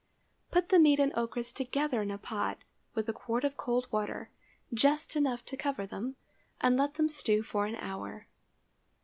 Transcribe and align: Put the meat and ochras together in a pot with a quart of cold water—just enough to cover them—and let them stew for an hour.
Put 0.49 0.69
the 0.69 0.79
meat 0.79 0.99
and 0.99 1.13
ochras 1.13 1.53
together 1.53 2.01
in 2.01 2.09
a 2.09 2.17
pot 2.17 2.57
with 2.95 3.07
a 3.07 3.13
quart 3.13 3.43
of 3.43 3.55
cold 3.55 3.85
water—just 3.91 5.15
enough 5.15 5.45
to 5.45 5.55
cover 5.55 5.85
them—and 5.85 6.75
let 6.75 6.95
them 6.95 7.07
stew 7.07 7.43
for 7.43 7.67
an 7.67 7.75
hour. 7.75 8.25